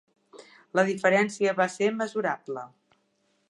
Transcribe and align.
La 0.79 0.85
diferència 0.87 1.53
va 1.61 1.69
ser 1.75 1.93
mesurable. 2.01 2.65